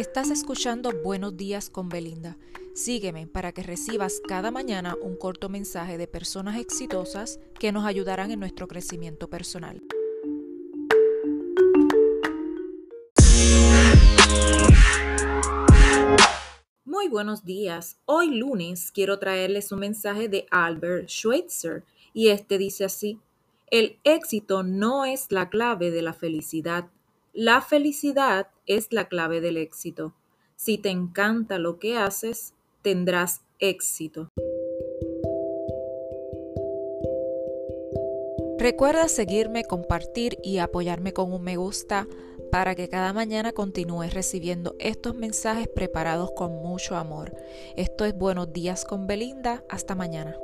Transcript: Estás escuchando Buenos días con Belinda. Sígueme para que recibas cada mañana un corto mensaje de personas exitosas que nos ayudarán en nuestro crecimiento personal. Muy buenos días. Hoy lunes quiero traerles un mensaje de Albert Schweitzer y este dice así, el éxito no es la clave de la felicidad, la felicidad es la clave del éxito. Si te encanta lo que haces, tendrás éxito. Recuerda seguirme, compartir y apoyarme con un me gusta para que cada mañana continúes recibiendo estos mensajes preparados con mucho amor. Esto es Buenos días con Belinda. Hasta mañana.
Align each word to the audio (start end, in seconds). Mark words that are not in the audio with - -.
Estás 0.00 0.30
escuchando 0.30 0.92
Buenos 1.04 1.36
días 1.36 1.68
con 1.68 1.90
Belinda. 1.90 2.38
Sígueme 2.74 3.26
para 3.26 3.52
que 3.52 3.62
recibas 3.62 4.22
cada 4.26 4.50
mañana 4.50 4.96
un 5.02 5.14
corto 5.14 5.50
mensaje 5.50 5.98
de 5.98 6.08
personas 6.08 6.58
exitosas 6.58 7.38
que 7.58 7.70
nos 7.70 7.84
ayudarán 7.84 8.30
en 8.30 8.40
nuestro 8.40 8.66
crecimiento 8.66 9.28
personal. 9.28 9.82
Muy 16.86 17.08
buenos 17.08 17.44
días. 17.44 17.98
Hoy 18.06 18.30
lunes 18.30 18.92
quiero 18.92 19.18
traerles 19.18 19.70
un 19.70 19.80
mensaje 19.80 20.30
de 20.30 20.46
Albert 20.50 21.10
Schweitzer 21.10 21.84
y 22.14 22.28
este 22.28 22.56
dice 22.56 22.86
así, 22.86 23.18
el 23.70 23.98
éxito 24.04 24.62
no 24.62 25.04
es 25.04 25.30
la 25.30 25.50
clave 25.50 25.90
de 25.90 26.00
la 26.00 26.14
felicidad, 26.14 26.88
la 27.32 27.60
felicidad 27.60 28.48
es 28.66 28.92
la 28.92 29.08
clave 29.08 29.40
del 29.40 29.56
éxito. 29.56 30.14
Si 30.56 30.78
te 30.78 30.90
encanta 30.90 31.58
lo 31.58 31.78
que 31.78 31.96
haces, 31.96 32.54
tendrás 32.82 33.42
éxito. 33.60 34.28
Recuerda 38.58 39.08
seguirme, 39.08 39.64
compartir 39.64 40.38
y 40.42 40.58
apoyarme 40.58 41.12
con 41.12 41.32
un 41.32 41.42
me 41.42 41.56
gusta 41.56 42.06
para 42.50 42.74
que 42.74 42.88
cada 42.88 43.12
mañana 43.12 43.52
continúes 43.52 44.12
recibiendo 44.12 44.74
estos 44.80 45.14
mensajes 45.14 45.68
preparados 45.68 46.32
con 46.32 46.52
mucho 46.56 46.96
amor. 46.96 47.32
Esto 47.76 48.04
es 48.04 48.14
Buenos 48.14 48.52
días 48.52 48.84
con 48.84 49.06
Belinda. 49.06 49.64
Hasta 49.68 49.94
mañana. 49.94 50.36